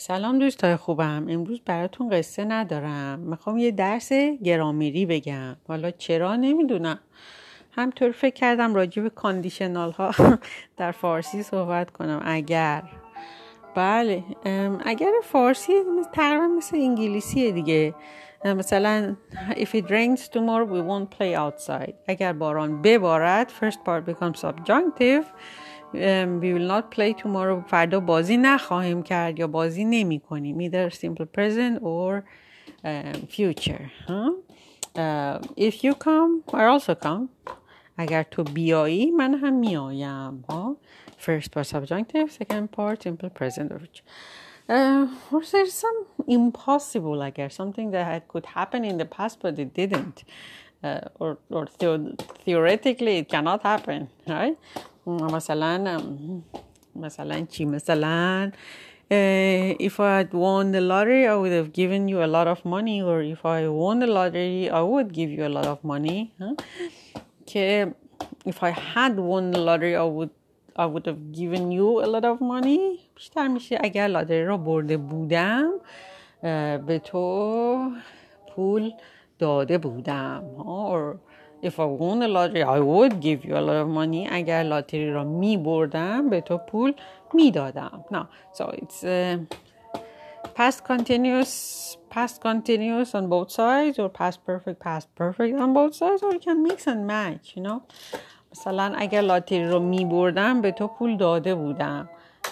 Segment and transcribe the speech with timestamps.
[0.00, 1.26] سلام دوستای خوبم.
[1.28, 3.18] امروز براتون قصه ندارم.
[3.18, 5.56] می‌خوام یه درس گرامری بگم.
[5.68, 6.98] حالا چرا نمی‌دونم.
[7.72, 10.12] همطور فکر کردم راجع به کاندیشنال ها
[10.76, 12.22] در فارسی صحبت کنم.
[12.24, 12.82] اگر.
[13.74, 14.24] بله.
[14.84, 15.72] اگر فارسی
[16.12, 17.94] تقریبا مثل انگلیسیه دیگه.
[18.44, 19.16] مثلا
[19.50, 21.92] if it rains tomorrow we won't play outside.
[22.08, 25.24] اگر باران ببارد first part becomes subjunctive.
[25.93, 31.25] we will not play tomorrow فردا بازی نخواهیم کرد یا بازی نمی کنیم either simple
[31.37, 32.23] present or
[32.83, 34.31] um, future huh?
[34.95, 37.29] uh, if you come I also come
[37.97, 40.75] اگر تو بیایی من هم میایم ها
[41.19, 44.03] first part subjunctive second part simple present or future
[44.69, 49.59] uh, or there's some impossible I guess something that could happen in the past but
[49.59, 50.23] it didn't
[50.83, 51.67] uh, or, or
[52.45, 54.57] theoretically it cannot happen right
[55.08, 56.00] مثلا
[56.96, 58.50] مثلا چی مثلا
[59.10, 62.64] uh, if I had won the lottery I would have given you a lot of
[62.64, 66.32] money or if I won the lottery I would give you a lot of money
[66.40, 66.54] huh?
[67.46, 67.94] که
[68.46, 70.30] if I had won the lottery I would
[70.76, 74.96] I would have given you a lot of money بیشتر میشه اگر لاتری را برده
[74.96, 75.70] بودم
[76.86, 77.90] به تو
[78.54, 78.92] پول
[79.38, 81.18] داده بودم or
[81.62, 85.10] if I won the lottery I would give you a lot of money اگر لاتری
[85.10, 86.94] را می بردم به تو پول
[87.34, 88.26] می دادم no
[88.58, 89.38] so it's uh,
[90.54, 96.22] past continuous past continuous on both sides or past perfect past perfect on both sides
[96.22, 97.80] or you can mix and match you know
[98.52, 102.08] مثلا اگر لاتری رو می بردم به تو پول داده بودم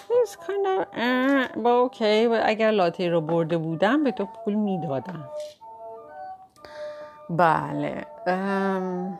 [0.08, 4.54] It's kind of uh, but okay but اگر لاتری رو برده بودم به تو پول
[4.54, 5.28] می دادم
[7.28, 8.04] Vale.
[8.26, 9.18] Um,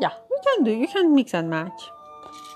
[0.00, 0.70] yeah, you can do.
[0.70, 1.90] You can mix and match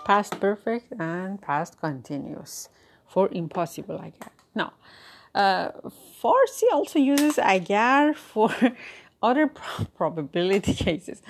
[0.04, 2.68] past perfect and past continuous
[3.08, 4.30] for impossible I guess.
[4.54, 4.70] No.
[5.34, 5.70] uh,
[6.46, 8.50] c also uses agar for
[9.22, 11.22] other pro- probability cases.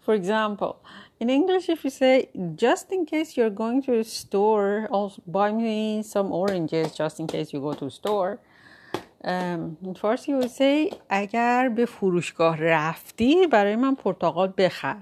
[0.00, 0.80] For example,
[1.18, 5.52] in English, if you say, just in case you're going to a store, also buy
[5.52, 8.38] me some oranges, just in case you go to a store,
[9.24, 14.96] in فارسی say اگر به فروشگاه رفتی برای من پرتقال بخر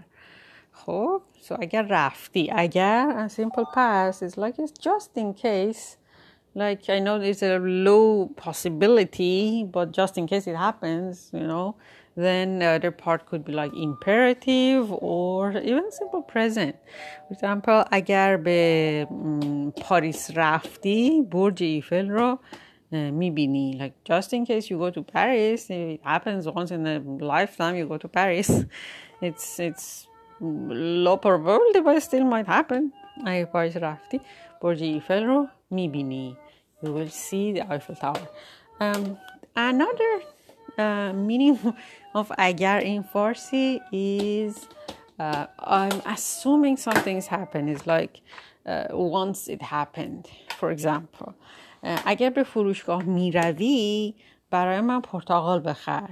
[0.73, 5.97] خب so اگر رفتی اگر a simple past is like it's just in case
[6.55, 11.77] like I know it's a low possibility but just in case it happens you know
[12.17, 16.75] then the other part could be like imperative or even simple present
[17.27, 19.07] for example اگر به
[19.81, 22.39] پاریس رفتی برج ایفل رو
[22.92, 27.00] میبینی like just in case you go to Paris it happens once in a
[27.34, 28.50] lifetime you go to Paris
[29.22, 30.08] it's it's
[30.42, 32.92] low probability but still might happen
[33.26, 34.22] اگه پاریس رفتی
[34.62, 36.38] برج ایفل رو میبینی
[36.84, 38.28] you will see the Eiffel Tower
[38.80, 39.18] um,
[39.56, 40.14] another
[40.78, 41.58] uh, meaning
[42.14, 44.68] of agar in Farsi is
[45.20, 48.22] uh, I'm assuming something's happened it's like
[48.66, 48.88] uh,
[49.22, 50.28] once it happened
[50.60, 51.34] for example
[51.83, 54.15] اگر به فروشگاه می‌روی
[54.51, 56.09] برای من پرتقال بخر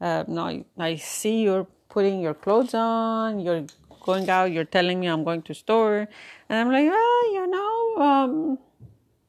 [0.00, 3.66] I see you're putting your clothes on you're
[4.04, 6.08] going out you're telling me I'm going to store
[6.48, 8.58] and I'm like ah you know um,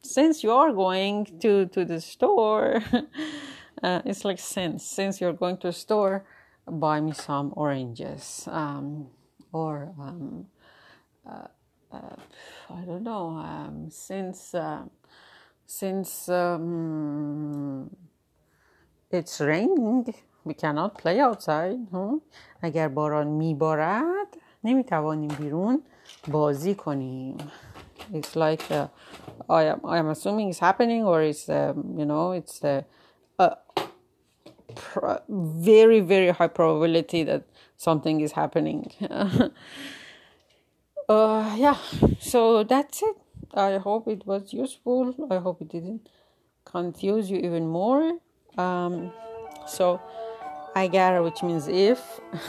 [0.01, 2.83] since you are going to to the store
[3.83, 6.25] uh, it's like since since you're going to store
[6.67, 9.07] buy me some oranges um,
[9.51, 10.45] or um,
[11.27, 11.47] uh,
[11.91, 12.15] uh,
[12.69, 14.53] I don't know um, since
[15.68, 17.90] since um,
[19.10, 20.14] it's raining
[20.44, 22.20] we cannot play outside huh?
[22.62, 25.82] اگر باران میبارد نمیتوانیم بیرون
[26.28, 27.36] بازی کنیم
[28.12, 28.86] it's like uh,
[29.48, 32.84] I am I am assuming it's happening or it's um, you know it's a,
[33.38, 33.56] a
[34.74, 37.42] pr- very very high probability that
[37.76, 38.92] something is happening
[41.08, 41.78] uh, yeah
[42.18, 43.16] so that's it
[43.53, 45.15] I hope it was useful.
[45.31, 46.09] I hope it didn't
[46.65, 48.19] confuse you even more.
[48.57, 49.11] Um,
[49.67, 50.01] so,
[50.75, 51.99] agar, which means if,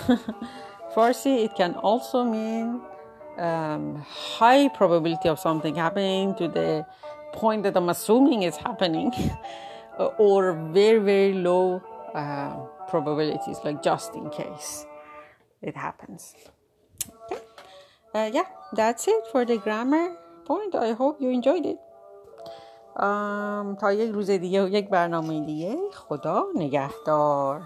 [0.95, 2.81] Farsi, it can also mean
[3.39, 6.87] um, high probability of something happening to the
[7.33, 9.13] point that I'm assuming is happening,
[10.19, 11.83] or very, very low
[12.15, 12.57] uh,
[12.89, 14.85] probabilities, like just in case
[15.63, 16.35] it happens.
[17.25, 17.43] Okay.
[18.15, 20.17] Uh, yeah, that's it for the grammar.
[20.50, 20.75] Point.
[20.75, 21.79] I hope you enjoyed it.
[22.97, 25.76] Um, تا یک روز دیگه و یک برنامه دیگه.
[25.93, 27.62] خدا نگهدار.